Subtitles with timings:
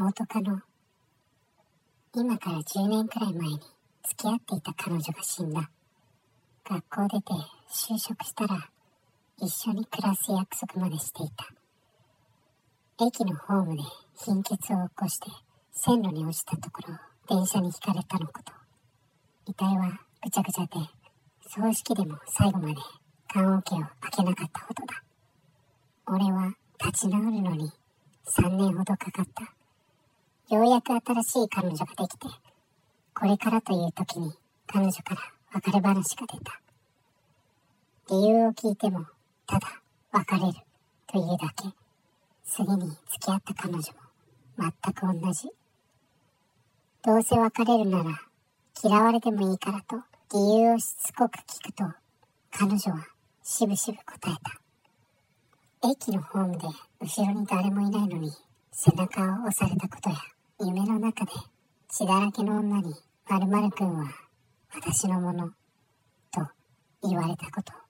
[0.00, 0.62] 元カノ。
[2.14, 3.60] 今から10年くらい前に
[4.08, 5.70] 付き合っていた彼女が死んだ。
[6.64, 7.34] 学校出て
[7.70, 8.70] 就職したら
[9.36, 11.46] 一緒に暮らす約束までしていた。
[13.04, 13.82] 駅のホームで
[14.24, 15.26] 貧血を起こして
[15.70, 16.94] 線路に落ちたところ
[17.28, 18.54] 電車にひかれたのこと。
[19.48, 20.70] 遺体はぐちゃぐちゃで
[21.46, 22.76] 葬式でも最後まで
[23.28, 25.02] 棺桶を開けなかったほどだ。
[26.06, 27.70] 俺は立ち直るのに
[28.38, 29.59] 3年ほどかかった。
[30.50, 32.26] ようやく新しい彼女ができて、
[33.14, 34.32] これからという時に
[34.66, 35.20] 彼女から
[35.54, 36.60] 別れ話が出た。
[38.10, 39.06] 理由を聞いても、
[39.46, 40.54] ただ別れる
[41.06, 41.68] というだけ。
[42.44, 43.82] 次に付き合った彼女も
[44.58, 45.48] 全く同じ。
[47.04, 48.10] どうせ別れるなら
[48.82, 50.02] 嫌われてもいいからと
[50.36, 51.84] 理由をしつこく聞くと
[52.50, 53.06] 彼女は
[53.44, 54.34] しぶしぶ答え
[55.80, 55.88] た。
[55.88, 56.66] 駅のホームで
[57.00, 58.32] 後ろに誰もいないのに
[58.72, 60.16] 背中を押されたことや
[60.62, 61.32] 夢の中で
[61.88, 62.94] 血だらけの女に
[63.30, 64.04] 〇〇くんは
[64.74, 65.48] 私のもの
[66.30, 66.46] と
[67.02, 67.89] 言われたこと。